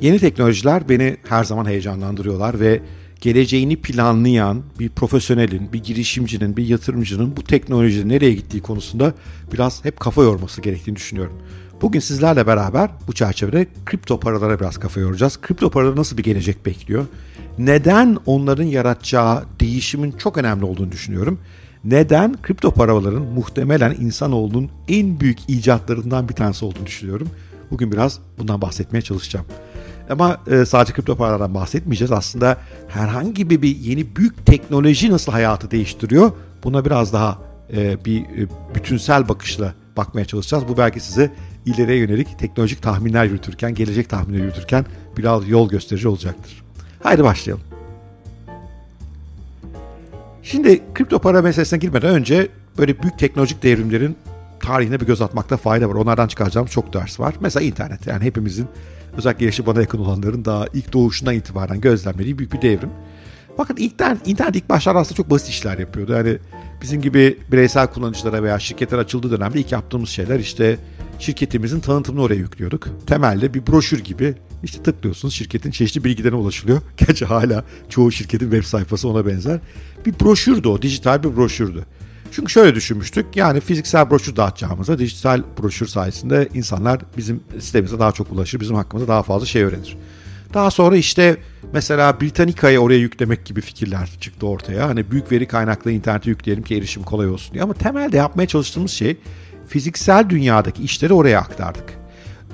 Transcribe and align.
Yeni 0.00 0.18
teknolojiler 0.18 0.88
beni 0.88 1.16
her 1.28 1.44
zaman 1.44 1.66
heyecanlandırıyorlar 1.66 2.60
ve 2.60 2.80
geleceğini 3.20 3.76
planlayan 3.76 4.62
bir 4.78 4.88
profesyonelin, 4.88 5.72
bir 5.72 5.84
girişimcinin, 5.84 6.56
bir 6.56 6.66
yatırımcının 6.66 7.36
bu 7.36 7.44
teknolojinin 7.44 8.08
nereye 8.08 8.32
gittiği 8.32 8.62
konusunda 8.62 9.14
biraz 9.52 9.84
hep 9.84 10.00
kafa 10.00 10.22
yorması 10.22 10.60
gerektiğini 10.60 10.96
düşünüyorum. 10.96 11.38
Bugün 11.82 12.00
sizlerle 12.00 12.46
beraber 12.46 12.90
bu 13.06 13.12
çerçevede 13.12 13.66
kripto 13.86 14.20
paralara 14.20 14.60
biraz 14.60 14.78
kafa 14.78 15.00
yoracağız. 15.00 15.40
Kripto 15.40 15.70
paraları 15.70 15.96
nasıl 15.96 16.18
bir 16.18 16.22
gelecek 16.22 16.66
bekliyor? 16.66 17.06
Neden 17.58 18.18
onların 18.26 18.64
yaratacağı 18.64 19.44
değişimin 19.60 20.12
çok 20.12 20.38
önemli 20.38 20.64
olduğunu 20.64 20.92
düşünüyorum. 20.92 21.40
Neden 21.84 22.42
kripto 22.42 22.70
paraların 22.70 23.22
muhtemelen 23.22 23.96
insanoğlunun 24.00 24.70
en 24.88 25.20
büyük 25.20 25.38
icatlarından 25.48 26.28
bir 26.28 26.34
tanesi 26.34 26.64
olduğunu 26.64 26.86
düşünüyorum. 26.86 27.28
Bugün 27.70 27.92
biraz 27.92 28.18
bundan 28.38 28.62
bahsetmeye 28.62 29.02
çalışacağım. 29.02 29.46
Ama 30.10 30.40
e, 30.50 30.64
sadece 30.64 30.92
kripto 30.92 31.16
paralardan 31.16 31.54
bahsetmeyeceğiz. 31.54 32.12
Aslında 32.12 32.56
herhangi 32.88 33.50
bir, 33.50 33.62
bir 33.62 33.76
yeni 33.76 34.16
büyük 34.16 34.46
teknoloji 34.46 35.10
nasıl 35.10 35.32
hayatı 35.32 35.70
değiştiriyor? 35.70 36.32
Buna 36.64 36.84
biraz 36.84 37.12
daha 37.12 37.38
e, 37.72 38.04
bir 38.04 38.20
e, 38.22 38.48
bütünsel 38.74 39.28
bakışla 39.28 39.74
bakmaya 39.96 40.24
çalışacağız. 40.24 40.68
Bu 40.68 40.76
belki 40.76 41.00
size 41.00 41.32
ileriye 41.66 41.98
yönelik 41.98 42.38
teknolojik 42.38 42.82
tahminler 42.82 43.24
yürütürken, 43.24 43.74
gelecek 43.74 44.08
tahminleri 44.08 44.42
yürütürken 44.42 44.86
biraz 45.16 45.48
yol 45.48 45.68
gösterici 45.68 46.08
olacaktır. 46.08 46.62
Haydi 47.02 47.24
başlayalım. 47.24 47.64
Şimdi 50.42 50.82
kripto 50.94 51.18
para 51.18 51.42
meselesine 51.42 51.78
girmeden 51.78 52.14
önce 52.14 52.48
böyle 52.78 53.02
büyük 53.02 53.18
teknolojik 53.18 53.62
devrimlerin 53.62 54.16
tarihine 54.60 55.00
bir 55.00 55.06
göz 55.06 55.22
atmakta 55.22 55.56
fayda 55.56 55.88
var. 55.88 55.94
Onlardan 55.94 56.28
çıkaracağım 56.28 56.66
çok 56.66 56.92
ders 56.92 57.20
var. 57.20 57.34
Mesela 57.40 57.66
internet. 57.66 58.06
Yani 58.06 58.24
hepimizin 58.24 58.68
özellikle 59.18 59.46
yaşı 59.46 59.66
bana 59.66 59.80
yakın 59.80 59.98
olanların 59.98 60.44
daha 60.44 60.66
ilk 60.74 60.92
doğuşundan 60.92 61.34
itibaren 61.34 61.80
gözlemlediği 61.80 62.38
büyük 62.38 62.52
bir 62.52 62.62
devrim. 62.62 62.90
Bakın 63.58 63.76
ilk 63.76 63.92
internet 64.24 64.56
ilk 64.56 64.68
başlarda 64.68 64.98
aslında 64.98 65.16
çok 65.16 65.30
basit 65.30 65.48
işler 65.48 65.78
yapıyordu. 65.78 66.12
Yani 66.12 66.38
bizim 66.82 67.02
gibi 67.02 67.38
bireysel 67.52 67.86
kullanıcılara 67.86 68.42
veya 68.42 68.58
şirketler 68.58 68.98
açıldığı 68.98 69.30
dönemde 69.30 69.60
ilk 69.60 69.72
yaptığımız 69.72 70.08
şeyler 70.08 70.40
işte 70.40 70.78
şirketimizin 71.18 71.80
tanıtımını 71.80 72.22
oraya 72.22 72.34
yüklüyorduk. 72.34 72.88
Temelde 73.06 73.54
bir 73.54 73.66
broşür 73.66 74.04
gibi 74.04 74.34
işte 74.62 74.82
tıklıyorsunuz 74.82 75.34
şirketin 75.34 75.70
çeşitli 75.70 76.04
bilgilerine 76.04 76.36
ulaşılıyor. 76.36 76.82
Gerçi 76.96 77.24
hala 77.24 77.64
çoğu 77.88 78.12
şirketin 78.12 78.50
web 78.50 78.64
sayfası 78.64 79.08
ona 79.08 79.26
benzer. 79.26 79.60
Bir 80.06 80.20
broşürdü 80.20 80.68
o, 80.68 80.82
dijital 80.82 81.22
bir 81.22 81.36
broşürdü. 81.36 81.84
Çünkü 82.32 82.52
şöyle 82.52 82.74
düşünmüştük 82.74 83.36
yani 83.36 83.60
fiziksel 83.60 84.10
broşür 84.10 84.36
dağıtacağımıza 84.36 84.98
dijital 84.98 85.42
broşür 85.62 85.86
sayesinde 85.86 86.48
insanlar 86.54 87.00
bizim 87.16 87.40
sitemize 87.60 87.98
daha 87.98 88.12
çok 88.12 88.32
ulaşır, 88.32 88.60
bizim 88.60 88.76
hakkımızda 88.76 89.12
daha 89.12 89.22
fazla 89.22 89.46
şey 89.46 89.62
öğrenir. 89.62 89.96
Daha 90.54 90.70
sonra 90.70 90.96
işte 90.96 91.36
mesela 91.72 92.20
Britannica'yı 92.20 92.78
oraya 92.78 92.98
yüklemek 92.98 93.44
gibi 93.44 93.60
fikirler 93.60 94.10
çıktı 94.20 94.46
ortaya. 94.46 94.88
Hani 94.88 95.10
büyük 95.10 95.32
veri 95.32 95.46
kaynaklı 95.46 95.90
internete 95.90 96.30
yükleyelim 96.30 96.64
ki 96.64 96.76
erişim 96.76 97.02
kolay 97.02 97.28
olsun 97.28 97.54
diye. 97.54 97.64
Ama 97.64 97.74
temelde 97.74 98.16
yapmaya 98.16 98.46
çalıştığımız 98.46 98.90
şey 98.90 99.16
fiziksel 99.68 100.30
dünyadaki 100.30 100.82
işleri 100.82 101.12
oraya 101.12 101.40
aktardık. 101.40 101.98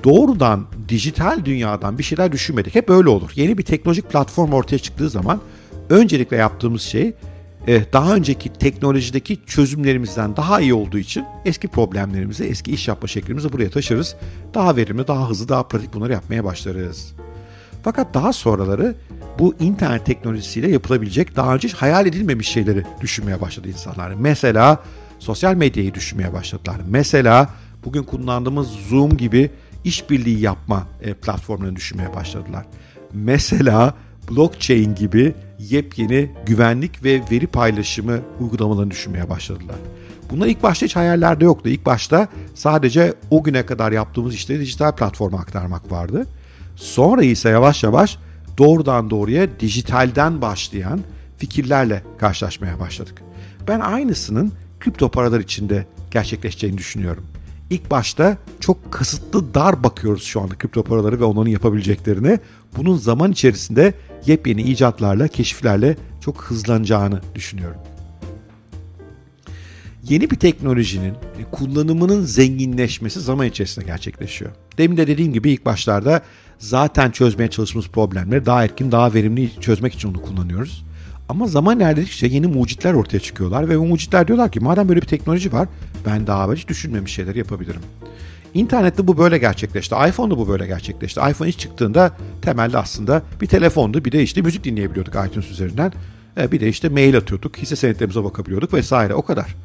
Doğrudan 0.03 0.65
dijital 0.89 1.45
dünyadan 1.45 1.97
bir 1.97 2.03
şeyler 2.03 2.31
düşünmedik. 2.31 2.75
Hep 2.75 2.89
öyle 2.89 3.09
olur. 3.09 3.31
Yeni 3.35 3.57
bir 3.57 3.63
teknolojik 3.63 4.09
platform 4.09 4.51
ortaya 4.53 4.79
çıktığı 4.79 5.09
zaman 5.09 5.41
öncelikle 5.89 6.37
yaptığımız 6.37 6.81
şey 6.81 7.13
daha 7.67 8.15
önceki 8.15 8.53
teknolojideki 8.53 9.39
çözümlerimizden 9.45 10.35
daha 10.35 10.61
iyi 10.61 10.73
olduğu 10.73 10.97
için 10.97 11.25
eski 11.45 11.67
problemlerimizi, 11.67 12.43
eski 12.43 12.71
iş 12.71 12.87
yapma 12.87 13.07
şeklimizi 13.07 13.53
buraya 13.53 13.69
taşırız. 13.69 14.15
Daha 14.53 14.75
verimli, 14.75 15.07
daha 15.07 15.29
hızlı, 15.29 15.49
daha 15.49 15.67
pratik 15.67 15.93
bunları 15.93 16.13
yapmaya 16.13 16.43
başlarız. 16.43 17.13
Fakat 17.83 18.13
daha 18.13 18.33
sonraları 18.33 18.95
bu 19.39 19.55
internet 19.59 20.05
teknolojisiyle 20.05 20.71
yapılabilecek 20.71 21.35
daha 21.35 21.55
önce 21.55 21.67
hayal 21.67 22.05
edilmemiş 22.05 22.47
şeyleri 22.47 22.83
düşünmeye 23.01 23.41
başladı 23.41 23.67
insanlar. 23.67 24.13
Mesela 24.13 24.83
sosyal 25.19 25.55
medyayı 25.55 25.93
düşünmeye 25.93 26.33
başladılar. 26.33 26.77
Mesela 26.89 27.49
bugün 27.85 28.03
kullandığımız 28.03 28.67
Zoom 28.67 29.17
gibi 29.17 29.51
işbirliği 29.83 30.39
yapma 30.39 30.87
e, 31.01 31.13
platformlarını 31.13 31.75
düşünmeye 31.75 32.15
başladılar. 32.15 32.65
Mesela 33.13 33.93
blockchain 34.29 34.95
gibi 34.95 35.33
yepyeni 35.59 36.31
güvenlik 36.45 37.03
ve 37.03 37.21
veri 37.31 37.47
paylaşımı 37.47 38.19
uygulamalarını 38.39 38.91
düşünmeye 38.91 39.29
başladılar. 39.29 39.75
Bunlar 40.31 40.47
ilk 40.47 40.63
başta 40.63 40.85
hiç 40.85 40.95
hayallerde 40.95 41.45
yoktu. 41.45 41.69
İlk 41.69 41.85
başta 41.85 42.27
sadece 42.53 43.13
o 43.31 43.43
güne 43.43 43.65
kadar 43.65 43.91
yaptığımız 43.91 44.33
işleri 44.33 44.59
dijital 44.59 44.95
platforma 44.95 45.39
aktarmak 45.39 45.91
vardı. 45.91 46.27
Sonra 46.75 47.23
ise 47.23 47.49
yavaş 47.49 47.83
yavaş 47.83 48.17
doğrudan 48.57 49.09
doğruya 49.09 49.59
dijitalden 49.59 50.41
başlayan 50.41 50.99
fikirlerle 51.37 52.03
karşılaşmaya 52.17 52.79
başladık. 52.79 53.21
Ben 53.67 53.79
aynısının 53.79 54.51
kripto 54.79 55.11
paralar 55.11 55.39
içinde 55.39 55.85
gerçekleşeceğini 56.11 56.77
düşünüyorum. 56.77 57.25
İlk 57.69 57.91
başta 57.91 58.37
çok 58.59 58.91
kısıtlı 58.91 59.53
dar 59.53 59.83
bakıyoruz 59.83 60.23
şu 60.23 60.41
anda 60.41 60.57
kripto 60.57 60.83
paraları 60.83 61.19
ve 61.19 61.23
onların 61.23 61.51
yapabileceklerine. 61.51 62.39
Bunun 62.77 62.97
zaman 62.97 63.31
içerisinde 63.31 63.93
yepyeni 64.25 64.61
icatlarla, 64.61 65.27
keşiflerle 65.27 65.97
çok 66.21 66.43
hızlanacağını 66.43 67.21
düşünüyorum. 67.35 67.79
Yeni 70.09 70.31
bir 70.31 70.35
teknolojinin 70.35 71.13
kullanımının 71.51 72.21
zenginleşmesi 72.21 73.19
zaman 73.19 73.47
içerisinde 73.47 73.85
gerçekleşiyor. 73.85 74.51
Demin 74.77 74.97
de 74.97 75.07
dediğim 75.07 75.33
gibi 75.33 75.51
ilk 75.51 75.65
başlarda 75.65 76.21
zaten 76.59 77.11
çözmeye 77.11 77.49
çalıştığımız 77.49 77.87
problemleri 77.87 78.45
daha 78.45 78.63
erkin, 78.63 78.91
daha 78.91 79.13
verimli 79.13 79.49
çözmek 79.61 79.93
için 79.93 80.09
onu 80.09 80.21
kullanıyoruz. 80.21 80.85
Ama 81.29 81.47
zaman 81.47 81.77
ilerledikçe 81.77 82.27
yeni 82.27 82.47
mucitler 82.47 82.93
ortaya 82.93 83.19
çıkıyorlar 83.19 83.69
ve 83.69 83.79
bu 83.79 83.85
mucitler 83.85 84.27
diyorlar 84.27 84.51
ki 84.51 84.59
madem 84.59 84.89
böyle 84.89 85.01
bir 85.01 85.07
teknoloji 85.07 85.53
var 85.53 85.67
ben 86.05 86.27
daha 86.27 86.53
hiç 86.53 86.67
düşünmemiş 86.67 87.13
şeyler 87.13 87.35
yapabilirim. 87.35 87.81
İnternette 88.53 89.07
bu 89.07 89.17
böyle 89.17 89.37
gerçekleşti. 89.37 89.95
iPhone'da 90.09 90.37
bu 90.37 90.47
böyle 90.47 90.67
gerçekleşti. 90.67 91.21
iPhone 91.29 91.49
ilk 91.49 91.59
çıktığında 91.59 92.11
temelde 92.41 92.77
aslında 92.77 93.21
bir 93.41 93.47
telefondu. 93.47 94.05
Bir 94.05 94.11
de 94.11 94.23
işte 94.23 94.41
müzik 94.41 94.63
dinleyebiliyorduk 94.63 95.13
iTunes 95.27 95.51
üzerinden. 95.51 95.93
E, 96.37 96.51
bir 96.51 96.59
de 96.59 96.69
işte 96.69 96.89
mail 96.89 97.17
atıyorduk. 97.17 97.57
Hisse 97.57 97.75
senetlerimize 97.75 98.23
bakabiliyorduk 98.23 98.73
vesaire 98.73 99.13
o 99.13 99.21
kadar. 99.21 99.55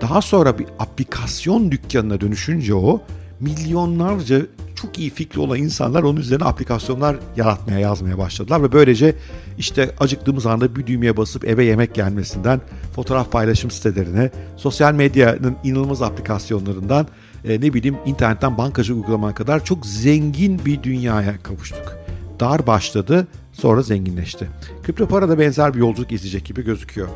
Daha 0.00 0.22
sonra 0.22 0.58
bir 0.58 0.66
aplikasyon 0.78 1.70
dükkanına 1.70 2.20
dönüşünce 2.20 2.74
o 2.74 3.02
milyonlarca 3.40 4.42
çok 4.84 4.98
iyi 4.98 5.10
fikri 5.10 5.40
olan 5.40 5.58
insanlar 5.58 6.02
onun 6.02 6.20
üzerine 6.20 6.44
aplikasyonlar 6.44 7.16
yaratmaya 7.36 7.78
yazmaya 7.78 8.18
başladılar 8.18 8.62
ve 8.62 8.72
böylece 8.72 9.14
işte 9.58 9.94
acıktığımız 10.00 10.46
anda 10.46 10.76
bir 10.76 10.86
düğmeye 10.86 11.16
basıp 11.16 11.44
eve 11.44 11.64
yemek 11.64 11.94
gelmesinden 11.94 12.60
fotoğraf 12.94 13.32
paylaşım 13.32 13.70
sitelerine, 13.70 14.30
sosyal 14.56 14.94
medyanın 14.94 15.56
inanılmaz 15.64 16.02
aplikasyonlarından 16.02 17.06
e, 17.44 17.60
ne 17.60 17.74
bileyim 17.74 17.96
internetten 18.06 18.58
bankacı 18.58 18.94
uygulamana 18.94 19.34
kadar 19.34 19.64
çok 19.64 19.86
zengin 19.86 20.60
bir 20.64 20.82
dünyaya 20.82 21.42
kavuştuk. 21.42 21.96
Dar 22.40 22.66
başladı 22.66 23.26
sonra 23.52 23.82
zenginleşti. 23.82 24.48
Kripto 24.82 25.08
para 25.08 25.28
da 25.28 25.38
benzer 25.38 25.74
bir 25.74 25.78
yolculuk 25.78 26.12
izleyecek 26.12 26.44
gibi 26.44 26.64
gözüküyor. 26.64 27.08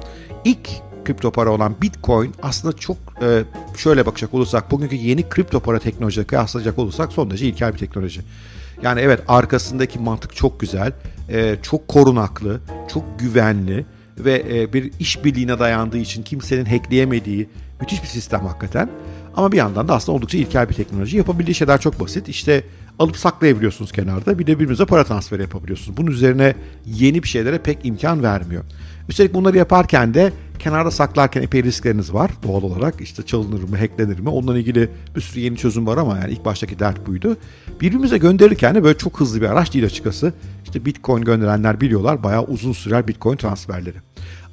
İlk 0.45 0.69
kripto 1.09 1.31
para 1.31 1.51
olan 1.51 1.75
Bitcoin 1.83 2.35
aslında 2.43 2.77
çok 2.77 2.97
e, 3.23 3.45
şöyle 3.77 4.07
bakacak 4.07 4.35
olursak 4.35 4.71
bugünkü 4.71 4.97
yeni 4.97 5.29
kripto 5.29 5.61
para 5.61 5.79
teknolojiyle 5.79 6.27
kıyaslayacak 6.27 6.79
olursak 6.79 7.13
son 7.13 7.31
derece 7.31 7.47
ilkel 7.47 7.73
bir 7.73 7.79
teknoloji. 7.79 8.21
Yani 8.83 9.01
evet 9.01 9.21
arkasındaki 9.29 9.99
mantık 9.99 10.37
çok 10.37 10.61
güzel, 10.61 10.93
e, 11.29 11.57
çok 11.63 11.89
korunaklı, 11.89 12.61
çok 12.93 13.19
güvenli 13.19 13.87
ve 14.19 14.45
e, 14.51 14.73
bir 14.73 14.93
işbirliğine 15.01 15.59
dayandığı 15.59 15.99
için 15.99 16.23
kimsenin 16.23 16.65
hackleyemediği 16.65 17.49
müthiş 17.81 18.03
bir 18.03 18.09
sistem 18.09 18.41
hakikaten. 18.41 18.91
Ama 19.37 19.53
bir 19.53 19.57
yandan 19.57 19.89
da 19.89 19.95
aslında 19.95 20.17
oldukça 20.17 20.39
ilkel 20.39 20.69
bir 20.69 20.75
teknoloji. 20.75 21.17
Yapabildiği 21.17 21.55
şeyler 21.55 21.81
çok 21.81 22.01
basit. 22.01 22.29
İşte 22.29 22.65
alıp 22.99 23.17
saklayabiliyorsunuz 23.17 23.93
kenarda. 23.93 24.39
Bir 24.39 24.47
de 24.47 24.59
birbirinize 24.59 24.87
para 24.87 25.05
transferi 25.05 25.43
yapabiliyorsunuz. 25.43 25.97
Bunun 25.97 26.11
üzerine 26.11 26.55
yeni 26.87 27.23
bir 27.23 27.29
şeylere 27.29 27.59
pek 27.59 27.79
imkan 27.85 28.23
vermiyor. 28.23 28.65
Üstelik 29.09 29.35
bunları 29.35 29.57
yaparken 29.57 30.15
de 30.15 30.33
kenarda 30.59 30.91
saklarken 30.91 31.43
epey 31.43 31.63
riskleriniz 31.63 32.15
var 32.15 32.31
doğal 32.43 32.63
olarak. 32.63 33.01
İşte 33.01 33.23
çalınır 33.23 33.63
mı, 33.63 33.79
hacklenir 33.79 34.19
mi? 34.19 34.29
Onunla 34.29 34.59
ilgili 34.59 34.89
bir 35.17 35.21
sürü 35.21 35.41
yeni 35.41 35.57
çözüm 35.57 35.87
var 35.87 35.97
ama 35.97 36.19
yani 36.19 36.33
ilk 36.33 36.45
baştaki 36.45 36.79
dert 36.79 37.07
buydu. 37.07 37.37
Birbirimize 37.81 38.19
gönderirken 38.19 38.75
de 38.75 38.85
böyle 38.85 38.99
çok 38.99 39.21
hızlı 39.21 39.41
bir 39.41 39.47
araç 39.47 39.75
değil 39.75 39.85
açıkçası. 39.85 40.33
İşte 40.65 40.85
Bitcoin 40.85 41.25
gönderenler 41.25 41.81
biliyorlar 41.81 42.23
bayağı 42.23 42.45
uzun 42.45 42.73
sürer 42.73 43.09
Bitcoin 43.09 43.37
transferleri. 43.37 43.97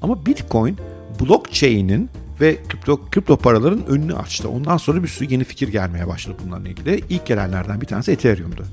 Ama 0.02 0.26
Bitcoin 0.26 0.78
blockchain'in 1.22 2.10
ve 2.42 2.58
kripto, 2.70 3.10
kripto 3.12 3.38
paraların 3.38 3.86
önünü 3.86 4.16
açtı. 4.16 4.50
Ondan 4.50 4.78
sonra 4.78 5.04
bir 5.04 5.08
sürü 5.08 5.32
yeni 5.32 5.44
fikir 5.44 5.68
gelmeye 5.68 6.08
başladı 6.08 6.38
bunlarla 6.46 6.70
ilgili. 6.70 7.04
İlk 7.10 7.26
gelenlerden 7.26 7.82
bir 7.82 7.86
tanesi 7.86 8.12
Ethereum'du. 8.12 8.66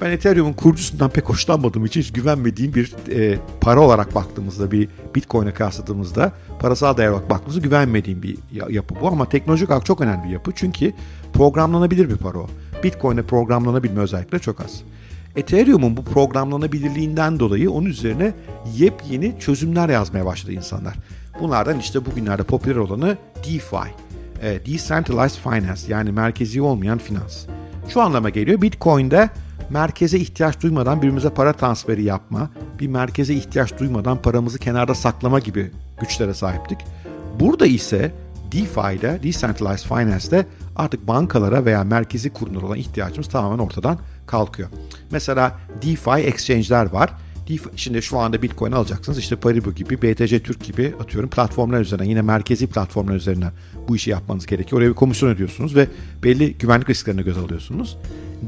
Ben 0.00 0.10
Ethereum'un 0.10 0.52
kurucusundan 0.52 1.10
pek 1.10 1.24
hoşlanmadığım 1.24 1.84
için 1.84 2.00
hiç 2.00 2.12
güvenmediğim 2.12 2.74
bir 2.74 2.94
e, 3.10 3.38
para 3.60 3.80
olarak 3.80 4.14
baktığımızda 4.14 4.70
bir 4.70 4.88
Bitcoin'e 5.14 5.52
kıyasladığımızda 5.52 6.32
parasal 6.60 6.96
değer 6.96 7.08
olarak 7.08 7.30
baktığımızda 7.30 7.60
güvenmediğim 7.60 8.22
bir 8.22 8.38
yapı 8.70 8.94
bu 9.00 9.08
ama 9.08 9.28
teknolojik 9.28 9.70
olarak 9.70 9.86
çok 9.86 10.00
önemli 10.00 10.24
bir 10.24 10.32
yapı 10.32 10.52
çünkü 10.54 10.92
programlanabilir 11.32 12.10
bir 12.10 12.16
para 12.16 12.38
o. 12.38 12.46
Bitcoin'e 12.84 13.22
programlanabilme 13.22 14.00
özellikle 14.00 14.38
çok 14.38 14.60
az. 14.60 14.82
Ethereum'un 15.36 15.96
bu 15.96 16.04
programlanabilirliğinden 16.04 17.40
dolayı 17.40 17.70
onun 17.70 17.86
üzerine 17.86 18.32
yepyeni 18.76 19.34
çözümler 19.40 19.88
yazmaya 19.88 20.26
başladı 20.26 20.52
insanlar. 20.52 20.94
Bunlardan 21.40 21.78
işte 21.78 22.06
bugünlerde 22.06 22.42
popüler 22.42 22.76
olanı 22.76 23.16
DeFi, 23.36 23.90
e, 24.42 24.66
Decentralized 24.66 25.42
Finance 25.42 25.80
yani 25.88 26.12
merkezi 26.12 26.62
olmayan 26.62 26.98
finans. 26.98 27.46
Şu 27.88 28.00
anlama 28.00 28.30
geliyor 28.30 28.62
Bitcoin'de 28.62 29.30
merkeze 29.70 30.18
ihtiyaç 30.18 30.62
duymadan 30.62 30.98
birbirimize 30.98 31.30
para 31.30 31.52
transferi 31.52 32.04
yapma, 32.04 32.50
bir 32.80 32.88
merkeze 32.88 33.34
ihtiyaç 33.34 33.78
duymadan 33.78 34.22
paramızı 34.22 34.58
kenarda 34.58 34.94
saklama 34.94 35.38
gibi 35.38 35.70
güçlere 36.00 36.34
sahiptik. 36.34 36.78
Burada 37.40 37.66
ise 37.66 38.12
DeFi'de, 38.52 39.20
Decentralized 39.22 39.88
Finance'de 39.88 40.46
artık 40.76 41.08
bankalara 41.08 41.64
veya 41.64 41.84
merkezi 41.84 42.30
kurumlara 42.30 42.66
olan 42.66 42.78
ihtiyacımız 42.78 43.28
tamamen 43.28 43.58
ortadan 43.58 43.98
kalkıyor. 44.26 44.68
Mesela 45.10 45.58
DeFi 45.82 46.10
exchange'ler 46.10 46.86
var. 46.92 47.10
DeFi, 47.48 47.68
şimdi 47.76 48.02
şu 48.02 48.18
anda 48.18 48.42
Bitcoin 48.42 48.72
alacaksınız. 48.72 49.18
İşte 49.18 49.36
Paribu 49.36 49.74
gibi, 49.74 50.02
BTC 50.02 50.42
Türk 50.42 50.64
gibi 50.64 50.94
atıyorum 51.00 51.30
platformlar 51.30 51.80
üzerinden 51.80 52.08
yine 52.08 52.22
merkezi 52.22 52.66
platformlar 52.66 53.14
üzerinden 53.14 53.52
bu 53.88 53.96
işi 53.96 54.10
yapmanız 54.10 54.46
gerekiyor. 54.46 54.80
Oraya 54.80 54.88
bir 54.88 54.94
komisyon 54.94 55.30
ödüyorsunuz 55.30 55.76
ve 55.76 55.88
belli 56.22 56.54
güvenlik 56.58 56.90
risklerini 56.90 57.24
göz 57.24 57.38
alıyorsunuz. 57.38 57.98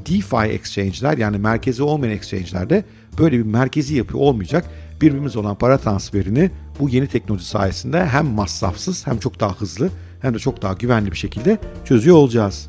DeFi 0.06 0.52
exchange'ler 0.52 1.18
yani 1.18 1.38
merkezi 1.38 1.82
olmayan 1.82 2.14
exchange'lerde 2.14 2.84
böyle 3.18 3.38
bir 3.38 3.44
merkezi 3.44 3.96
yapı 3.96 4.18
olmayacak. 4.18 4.64
Birbirimiz 5.00 5.36
olan 5.36 5.54
para 5.54 5.78
transferini 5.78 6.50
bu 6.80 6.88
yeni 6.88 7.06
teknoloji 7.06 7.44
sayesinde 7.44 8.06
hem 8.06 8.26
masrafsız 8.26 9.06
hem 9.06 9.18
çok 9.18 9.40
daha 9.40 9.54
hızlı 9.54 9.90
hem 10.22 10.34
de 10.34 10.38
çok 10.38 10.62
daha 10.62 10.72
güvenli 10.72 11.12
bir 11.12 11.16
şekilde 11.16 11.58
çözüyor 11.84 12.16
olacağız. 12.16 12.68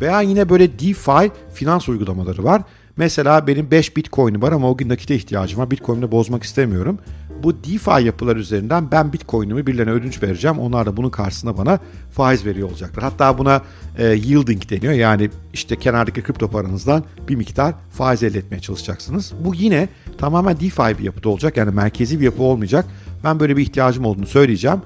Veya 0.00 0.20
yine 0.20 0.48
böyle 0.48 0.78
DeFi 0.78 1.32
finans 1.54 1.88
uygulamaları 1.88 2.44
var. 2.44 2.62
Mesela 2.96 3.46
benim 3.46 3.70
5 3.70 3.96
Bitcoin'im 3.96 4.42
var 4.42 4.52
ama 4.52 4.70
o 4.70 4.76
gün 4.76 4.88
nakite 4.88 5.14
ihtiyacım 5.14 5.60
var. 5.60 5.70
Bitcoin'imi 5.70 6.12
bozmak 6.12 6.42
istemiyorum. 6.42 6.98
Bu 7.42 7.54
DeFi 7.54 8.04
yapılar 8.04 8.36
üzerinden 8.36 8.90
ben 8.90 9.12
Bitcoin'imi 9.12 9.66
birilerine 9.66 9.90
ödünç 9.90 10.22
vereceğim. 10.22 10.58
Onlar 10.58 10.86
da 10.86 10.96
bunun 10.96 11.10
karşısında 11.10 11.58
bana 11.58 11.78
faiz 12.12 12.46
veriyor 12.46 12.68
olacaklar. 12.68 13.04
Hatta 13.04 13.38
buna 13.38 13.62
e, 13.98 14.06
yielding 14.06 14.70
deniyor. 14.70 14.92
Yani 14.92 15.30
işte 15.52 15.76
kenardaki 15.76 16.22
kripto 16.22 16.50
paranızdan 16.50 17.04
bir 17.28 17.36
miktar 17.36 17.74
faiz 17.92 18.22
elde 18.22 18.38
etmeye 18.38 18.60
çalışacaksınız. 18.60 19.32
Bu 19.44 19.54
yine 19.54 19.88
tamamen 20.18 20.60
DeFi 20.60 20.98
bir 20.98 21.04
yapıda 21.04 21.28
olacak. 21.28 21.56
Yani 21.56 21.70
merkezi 21.70 22.20
bir 22.20 22.24
yapı 22.24 22.42
olmayacak. 22.42 22.86
Ben 23.24 23.40
böyle 23.40 23.56
bir 23.56 23.62
ihtiyacım 23.62 24.04
olduğunu 24.04 24.26
söyleyeceğim 24.26 24.80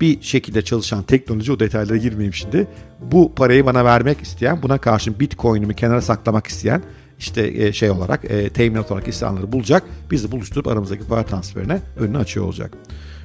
bir 0.00 0.22
şekilde 0.22 0.62
çalışan 0.62 1.02
teknoloji 1.02 1.52
o 1.52 1.60
detaylara 1.60 1.96
girmeyeyim 1.96 2.34
şimdi. 2.34 2.66
Bu 3.00 3.32
parayı 3.34 3.66
bana 3.66 3.84
vermek 3.84 4.20
isteyen, 4.20 4.62
buna 4.62 4.78
karşın 4.78 5.20
Bitcoin'imi 5.20 5.74
kenara 5.74 6.02
saklamak 6.02 6.46
isteyen 6.46 6.82
işte 7.20 7.46
e, 7.46 7.72
şey 7.72 7.90
olarak 7.90 8.24
e, 8.24 8.48
teminat 8.48 8.90
olarak 8.90 9.08
isteyenleri 9.08 9.52
bulacak. 9.52 9.82
Biz 10.10 10.24
de 10.24 10.32
buluşturup 10.32 10.66
aramızdaki 10.66 11.04
para 11.04 11.22
transferine 11.22 11.80
önünü 11.96 12.18
açıyor 12.18 12.46
olacak. 12.46 12.72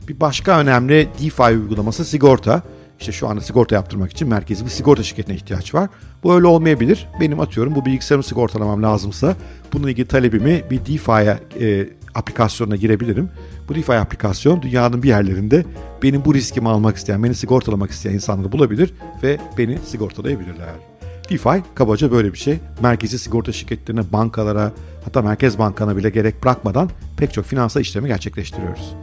Bir 0.08 0.20
başka 0.20 0.60
önemli 0.60 1.08
DeFi 1.24 1.44
uygulaması 1.44 2.06
sigorta. 2.06 2.62
İşte 3.00 3.12
şu 3.12 3.28
anda 3.28 3.42
sigorta 3.42 3.76
yaptırmak 3.76 4.12
için 4.12 4.28
merkezi 4.28 4.66
bir 4.66 4.70
sigorta 4.70 5.04
şirketine 5.04 5.36
ihtiyaç 5.36 5.74
var. 5.74 5.90
Bu 6.24 6.36
öyle 6.36 6.48
olmayabilir. 6.48 7.08
Benim 7.20 7.40
atıyorum 7.40 7.76
bu 7.76 7.86
bilgisayarımı 7.86 8.24
sigortalamam 8.24 8.84
lazımsa 8.84 9.36
bununla 9.74 9.90
ilgili 9.90 10.08
talebimi 10.08 10.64
bir 10.72 10.80
DeFi'ye 10.80 11.40
e, 11.60 11.90
aplikasyonuna 12.16 12.76
girebilirim. 12.76 13.30
Bu 13.70 13.76
DeFi 13.76 13.94
aplikasyon 13.94 14.62
dünyanın 14.62 15.04
bir 15.04 15.08
yerlerinde 15.08 15.66
benim 16.04 16.26
bu 16.26 16.34
riskimi 16.34 16.70
almak 16.70 16.98
isteyen, 16.98 17.24
beni 17.24 17.36
sigortalamak 17.36 17.92
isteyen 17.92 18.14
insanları 18.14 18.52
bulabilir 18.52 18.94
ve 19.24 19.38
beni 19.58 19.80
sigortalayabilirler. 19.86 20.95
DeFi 21.30 21.64
kabaca 21.76 22.12
böyle 22.12 22.34
bir 22.34 22.38
şey. 22.38 22.60
Merkezi 22.82 23.20
sigorta 23.20 23.52
şirketlerine, 23.52 24.14
bankalara 24.14 24.72
hatta 25.06 25.22
merkez 25.22 25.60
bankana 25.60 25.98
bile 25.98 26.10
gerek 26.10 26.44
bırakmadan 26.44 26.90
pek 27.18 27.34
çok 27.34 27.46
finansal 27.46 27.82
işlemi 27.82 28.08
gerçekleştiriyoruz. 28.08 28.96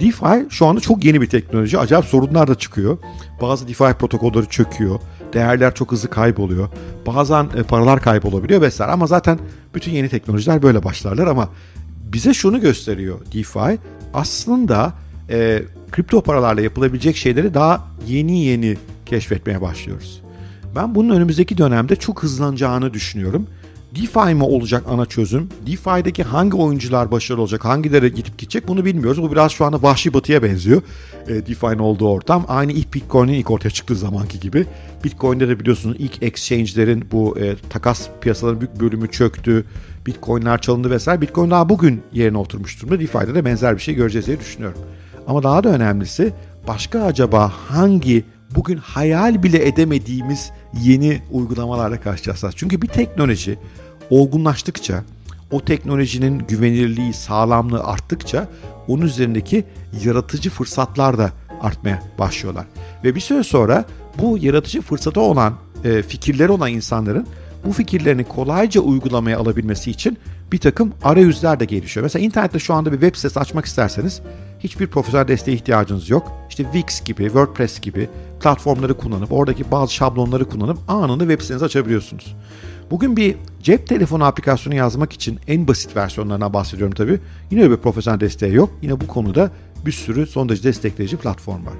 DeFi 0.00 0.46
şu 0.50 0.66
anda 0.66 0.80
çok 0.80 1.04
yeni 1.04 1.20
bir 1.20 1.26
teknoloji. 1.26 1.78
Acayip 1.78 2.04
sorunlar 2.04 2.48
da 2.48 2.54
çıkıyor. 2.54 2.98
Bazı 3.40 3.68
DeFi 3.68 3.94
protokolleri 3.98 4.48
çöküyor. 4.48 5.00
Değerler 5.32 5.74
çok 5.74 5.92
hızlı 5.92 6.10
kayboluyor. 6.10 6.68
Bazen 7.06 7.48
e, 7.56 7.62
paralar 7.62 8.00
kaybolabiliyor 8.00 8.60
vesaire. 8.60 8.92
Ama 8.92 9.06
zaten 9.06 9.38
bütün 9.74 9.92
yeni 9.92 10.08
teknolojiler 10.08 10.62
böyle 10.62 10.84
başlarlar 10.84 11.26
ama 11.26 11.48
bize 12.12 12.34
şunu 12.34 12.60
gösteriyor 12.60 13.18
DeFi. 13.34 13.78
Aslında 14.14 14.92
e, 15.30 15.62
kripto 15.92 16.22
paralarla 16.22 16.60
yapılabilecek 16.60 17.16
şeyleri 17.16 17.54
daha 17.54 17.88
yeni 18.06 18.44
yeni 18.44 18.76
keşfetmeye 19.06 19.60
başlıyoruz. 19.60 20.23
Ben 20.76 20.94
bunun 20.94 21.16
önümüzdeki 21.16 21.58
dönemde 21.58 21.96
çok 21.96 22.22
hızlanacağını 22.22 22.94
düşünüyorum. 22.94 23.46
DeFi 23.94 24.34
mi 24.34 24.42
olacak 24.42 24.84
ana 24.88 25.06
çözüm? 25.06 25.48
DeFi'deki 25.66 26.22
hangi 26.22 26.56
oyuncular 26.56 27.10
başarılı 27.10 27.42
olacak, 27.42 27.64
hangileri 27.64 28.14
gidip 28.14 28.38
gidecek 28.38 28.68
bunu 28.68 28.84
bilmiyoruz. 28.84 29.22
Bu 29.22 29.32
biraz 29.32 29.52
şu 29.52 29.64
anda 29.64 29.82
vahşi 29.82 30.14
batıya 30.14 30.42
benziyor. 30.42 30.82
E, 31.28 31.46
DeFi'nin 31.46 31.78
olduğu 31.78 32.08
ortam. 32.08 32.44
Aynı 32.48 32.72
ilk 32.72 32.94
Bitcoin'in 32.94 33.32
ilk 33.32 33.50
ortaya 33.50 33.70
çıktığı 33.70 33.96
zamanki 33.96 34.40
gibi. 34.40 34.66
Bitcoin'de 35.04 35.48
de 35.48 35.60
biliyorsunuz 35.60 35.96
ilk 35.98 36.22
exchange'lerin 36.22 37.08
bu 37.12 37.38
e, 37.38 37.56
takas 37.70 38.08
piyasaların 38.20 38.60
büyük 38.60 38.80
bölümü 38.80 39.10
çöktü. 39.10 39.64
Bitcoin'ler 40.06 40.60
çalındı 40.60 40.90
vesaire. 40.90 41.20
Bitcoin 41.20 41.50
daha 41.50 41.68
bugün 41.68 42.02
yerine 42.12 42.38
oturmuş 42.38 42.82
durumda. 42.82 43.00
DeFi'de 43.00 43.34
de 43.34 43.44
benzer 43.44 43.76
bir 43.76 43.82
şey 43.82 43.94
göreceğiz 43.94 44.26
diye 44.26 44.40
düşünüyorum. 44.40 44.78
Ama 45.26 45.42
daha 45.42 45.64
da 45.64 45.68
önemlisi 45.68 46.32
başka 46.68 47.02
acaba 47.02 47.52
hangi 47.68 48.24
bugün 48.54 48.76
hayal 48.76 49.42
bile 49.42 49.68
edemediğimiz 49.68 50.50
yeni 50.82 51.22
uygulamalarla 51.30 52.00
karşılaşacağız. 52.00 52.54
Çünkü 52.56 52.82
bir 52.82 52.88
teknoloji 52.88 53.58
olgunlaştıkça, 54.10 55.04
o 55.50 55.60
teknolojinin 55.60 56.38
güvenilirliği, 56.38 57.12
sağlamlığı 57.12 57.84
arttıkça 57.84 58.48
onun 58.88 59.02
üzerindeki 59.02 59.64
yaratıcı 60.04 60.50
fırsatlar 60.50 61.18
da 61.18 61.30
artmaya 61.60 62.02
başlıyorlar. 62.18 62.64
Ve 63.04 63.14
bir 63.14 63.20
süre 63.20 63.42
sonra 63.42 63.84
bu 64.18 64.38
yaratıcı 64.38 64.82
fırsatı 64.82 65.20
olan, 65.20 65.54
e, 65.84 66.02
fikirleri 66.02 66.52
olan 66.52 66.70
insanların 66.70 67.26
bu 67.64 67.72
fikirlerini 67.72 68.24
kolayca 68.24 68.80
uygulamaya 68.80 69.38
alabilmesi 69.38 69.90
için 69.90 70.18
bir 70.52 70.58
takım 70.58 70.92
arayüzler 71.02 71.60
de 71.60 71.64
gelişiyor. 71.64 72.04
Mesela 72.04 72.24
internette 72.24 72.58
şu 72.58 72.74
anda 72.74 72.92
bir 72.92 73.00
web 73.00 73.16
sitesi 73.16 73.40
açmak 73.40 73.64
isterseniz 73.64 74.22
hiçbir 74.60 74.86
profesyonel 74.86 75.28
desteğe 75.28 75.52
ihtiyacınız 75.52 76.10
yok. 76.10 76.32
İşte 76.50 76.64
Wix 76.72 77.04
gibi, 77.04 77.24
WordPress 77.24 77.80
gibi 77.80 78.08
platformları 78.40 78.94
kullanıp 78.96 79.32
oradaki 79.32 79.70
bazı 79.70 79.94
şablonları 79.94 80.48
kullanıp 80.48 80.78
anında 80.88 81.24
web 81.24 81.40
sitenizi 81.40 81.64
açabiliyorsunuz. 81.64 82.36
Bugün 82.90 83.16
bir 83.16 83.36
cep 83.62 83.86
telefonu 83.86 84.24
aplikasyonu 84.24 84.76
yazmak 84.76 85.12
için 85.12 85.38
en 85.48 85.68
basit 85.68 85.96
versiyonlarına 85.96 86.52
bahsediyorum 86.52 86.94
tabii. 86.94 87.20
Yine 87.50 87.70
bir 87.70 87.76
profesyonel 87.76 88.20
desteği 88.20 88.54
yok. 88.54 88.70
Yine 88.82 89.00
bu 89.00 89.06
konuda 89.06 89.50
bir 89.86 89.92
sürü 89.92 90.26
son 90.26 90.48
derece 90.48 90.62
destekleyici 90.62 91.16
platform 91.16 91.66
var. 91.66 91.74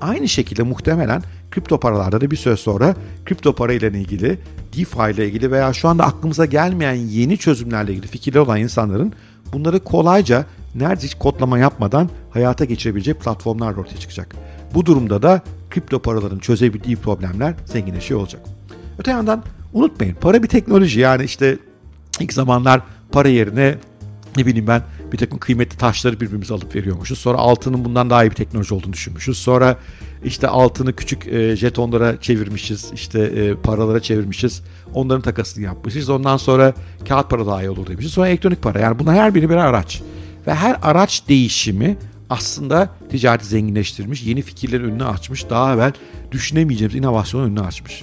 Aynı 0.00 0.28
şekilde 0.28 0.62
muhtemelen 0.62 1.22
kripto 1.50 1.80
paralarda 1.80 2.20
da 2.20 2.30
bir 2.30 2.36
süre 2.36 2.56
sonra 2.56 2.94
kripto 3.24 3.54
para 3.54 3.72
ile 3.72 3.86
ilgili, 3.88 4.38
DeFi 4.76 5.14
ile 5.14 5.26
ilgili 5.26 5.50
veya 5.50 5.72
şu 5.72 5.88
anda 5.88 6.04
aklımıza 6.04 6.44
gelmeyen 6.44 6.94
yeni 6.94 7.38
çözümlerle 7.38 7.92
ilgili 7.92 8.06
fikirler 8.06 8.40
olan 8.40 8.60
insanların 8.60 9.12
bunları 9.52 9.84
kolayca 9.84 10.44
neredeyse 10.74 11.06
hiç 11.06 11.14
kodlama 11.14 11.58
yapmadan 11.58 12.10
hayata 12.30 12.64
geçirebilecek 12.64 13.20
platformlar 13.20 13.76
ortaya 13.76 13.96
çıkacak. 13.96 14.36
Bu 14.74 14.86
durumda 14.86 15.22
da 15.22 15.42
kripto 15.70 15.98
paraların 15.98 16.38
çözebildiği 16.38 16.96
problemler 16.96 17.54
zenginleşiyor 17.64 18.20
olacak. 18.20 18.42
Öte 18.98 19.10
yandan 19.10 19.42
unutmayın 19.72 20.14
para 20.14 20.42
bir 20.42 20.48
teknoloji 20.48 21.00
yani 21.00 21.24
işte 21.24 21.58
ilk 22.20 22.32
zamanlar 22.32 22.80
para 23.12 23.28
yerine 23.28 23.74
ne 24.36 24.46
bileyim 24.46 24.66
ben 24.66 24.82
bir 25.14 25.18
takım 25.18 25.38
kıymetli 25.38 25.78
taşları 25.78 26.20
birbirimize 26.20 26.54
alıp 26.54 26.74
veriyormuşuz. 26.74 27.18
Sonra 27.18 27.38
altının 27.38 27.84
bundan 27.84 28.10
daha 28.10 28.24
iyi 28.24 28.30
bir 28.30 28.34
teknoloji 28.34 28.74
olduğunu 28.74 28.92
düşünmüşüz. 28.92 29.38
Sonra 29.38 29.78
işte 30.24 30.48
altını 30.48 30.92
küçük 30.96 31.26
e, 31.26 31.56
jetonlara 31.56 32.20
çevirmişiz. 32.20 32.90
işte 32.94 33.20
e, 33.20 33.54
paralara 33.54 34.00
çevirmişiz. 34.00 34.62
Onların 34.94 35.22
takasını 35.22 35.64
yapmışız. 35.64 36.10
Ondan 36.10 36.36
sonra 36.36 36.74
kağıt 37.08 37.30
para 37.30 37.46
daha 37.46 37.62
iyi 37.62 37.70
olur 37.70 37.86
demişiz. 37.86 38.12
Sonra 38.12 38.28
elektronik 38.28 38.62
para. 38.62 38.78
Yani 38.78 38.98
bunlar 38.98 39.14
her 39.14 39.34
biri 39.34 39.50
bir 39.50 39.56
araç. 39.56 40.02
Ve 40.46 40.54
her 40.54 40.76
araç 40.82 41.22
değişimi 41.28 41.96
aslında 42.30 42.90
ticareti 43.10 43.46
zenginleştirmiş, 43.46 44.22
yeni 44.22 44.42
fikirlerin 44.42 44.84
önünü 44.84 45.04
açmış, 45.04 45.50
daha 45.50 45.74
evvel 45.74 45.92
düşünemeyeceğimiz 46.32 46.96
inovasyonun 46.96 47.46
önünü 47.46 47.60
açmış. 47.60 48.02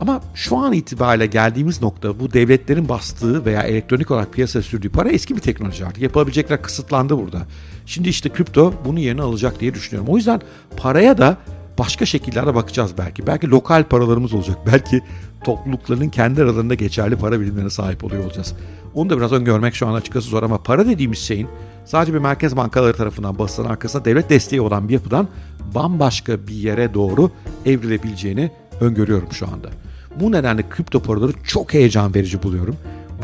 Ama 0.00 0.20
şu 0.34 0.56
an 0.56 0.72
itibariyle 0.72 1.26
geldiğimiz 1.26 1.82
nokta 1.82 2.20
bu 2.20 2.32
devletlerin 2.32 2.88
bastığı 2.88 3.44
veya 3.44 3.62
elektronik 3.62 4.10
olarak 4.10 4.32
piyasaya 4.32 4.62
sürdüğü 4.62 4.88
para 4.88 5.08
eski 5.08 5.36
bir 5.36 5.40
teknoloji 5.40 5.86
artık. 5.86 6.02
Yapılabilecekler 6.02 6.62
kısıtlandı 6.62 7.18
burada. 7.18 7.42
Şimdi 7.86 8.08
işte 8.08 8.28
kripto 8.28 8.74
bunu 8.84 9.00
yerine 9.00 9.22
alacak 9.22 9.60
diye 9.60 9.74
düşünüyorum. 9.74 10.12
O 10.12 10.16
yüzden 10.16 10.40
paraya 10.76 11.18
da 11.18 11.36
başka 11.78 12.06
şekillerde 12.06 12.54
bakacağız 12.54 12.92
belki. 12.98 13.26
Belki 13.26 13.50
lokal 13.50 13.84
paralarımız 13.84 14.34
olacak. 14.34 14.58
Belki 14.66 15.00
toplulukların 15.44 16.08
kendi 16.08 16.42
aralarında 16.42 16.74
geçerli 16.74 17.16
para 17.16 17.40
birimlerine 17.40 17.70
sahip 17.70 18.04
oluyor 18.04 18.24
olacağız. 18.24 18.54
Onu 18.94 19.10
da 19.10 19.16
biraz 19.16 19.32
öngörmek 19.32 19.74
şu 19.74 19.86
an 19.86 19.94
açıkçası 19.94 20.28
zor 20.28 20.42
ama 20.42 20.62
para 20.62 20.86
dediğimiz 20.86 21.18
şeyin 21.18 21.48
sadece 21.84 22.14
bir 22.14 22.18
merkez 22.18 22.56
bankaları 22.56 22.96
tarafından 22.96 23.38
basılan 23.38 23.70
arkasında 23.70 24.04
devlet 24.04 24.30
desteği 24.30 24.60
olan 24.60 24.88
bir 24.88 24.94
yapıdan 24.94 25.28
bambaşka 25.74 26.46
bir 26.46 26.54
yere 26.54 26.94
doğru 26.94 27.30
evrilebileceğini 27.66 28.50
öngörüyorum 28.80 29.32
şu 29.32 29.46
anda. 29.46 29.68
Bu 30.16 30.32
nedenle 30.32 30.68
kripto 30.68 31.00
paraları 31.00 31.32
çok 31.44 31.74
heyecan 31.74 32.14
verici 32.14 32.42
buluyorum. 32.42 32.76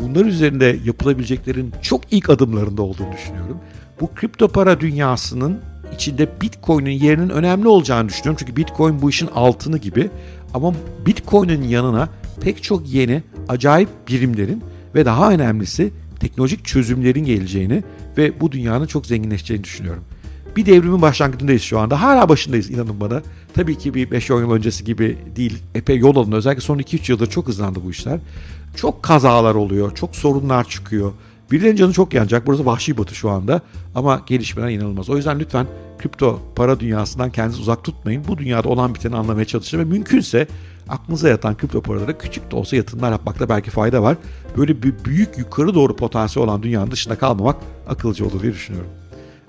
bunlar 0.03 0.25
üzerinde 0.25 0.79
yapılabileceklerin 0.85 1.73
çok 1.81 2.01
ilk 2.11 2.29
adımlarında 2.29 2.81
olduğunu 2.81 3.11
düşünüyorum. 3.11 3.57
Bu 4.01 4.09
kripto 4.15 4.47
para 4.47 4.79
dünyasının 4.79 5.59
içinde 5.93 6.29
Bitcoin'in 6.41 6.91
yerinin 6.91 7.29
önemli 7.29 7.67
olacağını 7.67 8.09
düşünüyorum. 8.09 8.37
Çünkü 8.39 8.55
Bitcoin 8.55 9.01
bu 9.01 9.09
işin 9.09 9.27
altını 9.27 9.77
gibi. 9.77 10.09
Ama 10.53 10.73
Bitcoin'in 11.05 11.63
yanına 11.63 12.09
pek 12.41 12.63
çok 12.63 12.93
yeni 12.93 13.23
acayip 13.47 13.89
birimlerin 14.07 14.63
ve 14.95 15.05
daha 15.05 15.31
önemlisi 15.31 15.91
teknolojik 16.19 16.65
çözümlerin 16.65 17.25
geleceğini 17.25 17.83
ve 18.17 18.41
bu 18.41 18.51
dünyanın 18.51 18.85
çok 18.85 19.05
zenginleşeceğini 19.05 19.63
düşünüyorum. 19.63 20.03
Bir 20.57 20.65
devrimin 20.65 21.01
başlangıcındayız 21.01 21.61
şu 21.61 21.79
anda. 21.79 22.01
Hala 22.01 22.29
başındayız 22.29 22.69
inanın 22.69 22.99
bana. 22.99 23.21
Tabii 23.53 23.77
ki 23.77 23.93
bir 23.93 24.07
5-10 24.07 24.39
yıl 24.39 24.51
öncesi 24.51 24.83
gibi 24.83 25.17
değil. 25.35 25.57
Epey 25.75 25.97
yol 25.97 26.15
alın. 26.15 26.31
Özellikle 26.31 26.61
son 26.61 26.77
2-3 26.77 27.11
yıldır 27.11 27.29
çok 27.29 27.47
hızlandı 27.47 27.79
bu 27.85 27.91
işler. 27.91 28.19
Çok 28.75 29.03
kazalar 29.03 29.55
oluyor. 29.55 29.95
Çok 29.95 30.15
sorunlar 30.15 30.69
çıkıyor. 30.69 31.11
Birilerinin 31.51 31.75
canı 31.75 31.93
çok 31.93 32.13
yanacak. 32.13 32.47
Burası 32.47 32.65
vahşi 32.65 32.97
batı 32.97 33.15
şu 33.15 33.29
anda. 33.29 33.61
Ama 33.95 34.21
gelişmeler 34.27 34.69
inanılmaz. 34.69 35.09
O 35.09 35.17
yüzden 35.17 35.39
lütfen 35.39 35.67
kripto 35.99 36.39
para 36.55 36.79
dünyasından 36.79 37.31
kendinizi 37.31 37.61
uzak 37.61 37.83
tutmayın. 37.83 38.23
Bu 38.27 38.37
dünyada 38.37 38.69
olan 38.69 38.95
biteni 38.95 39.15
anlamaya 39.15 39.45
çalışın 39.45 39.79
ve 39.79 39.83
mümkünse 39.83 40.47
aklınıza 40.89 41.29
yatan 41.29 41.57
kripto 41.57 41.81
paralara 41.81 42.17
küçük 42.17 42.51
de 42.51 42.55
olsa 42.55 42.75
yatırımlar 42.75 43.11
yapmakta 43.11 43.49
belki 43.49 43.69
fayda 43.69 44.03
var. 44.03 44.17
Böyle 44.57 44.83
bir 44.83 44.93
büyük 45.05 45.37
yukarı 45.37 45.75
doğru 45.75 45.95
potansiyel 45.95 46.47
olan 46.47 46.63
dünyanın 46.63 46.91
dışında 46.91 47.17
kalmamak 47.17 47.55
akılcı 47.87 48.25
olur 48.25 48.41
diye 48.41 48.53
düşünüyorum. 48.53 48.91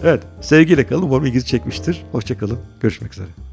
Evet 0.02 0.22
sevgiyle 0.40 0.86
kalın. 0.86 1.02
Umarım 1.02 1.26
ilginizi 1.26 1.46
çekmiştir. 1.46 2.02
Hoşçakalın. 2.12 2.58
Görüşmek 2.80 3.12
üzere. 3.12 3.47